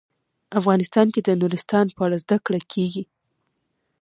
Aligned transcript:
افغانستان 0.59 1.07
کې 1.13 1.21
د 1.23 1.29
نورستان 1.41 1.85
په 1.95 2.01
اړه 2.05 2.17
زده 2.23 2.37
کړه 2.45 2.59
کېږي. 2.71 3.03